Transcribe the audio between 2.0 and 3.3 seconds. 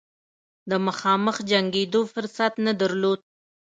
فرصت نه درلود.